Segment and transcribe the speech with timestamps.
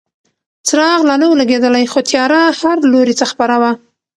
[0.67, 3.71] څراغ لا نه و لګېدلی خو تیاره هر لوري ته خپره وه.